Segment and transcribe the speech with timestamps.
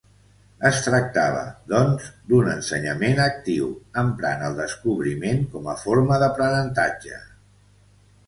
[0.67, 1.41] Es tractava,
[1.73, 3.69] doncs, d'un ensenyament actiu,
[4.03, 7.21] emprant el descobriment com a forma d'aprenentatge.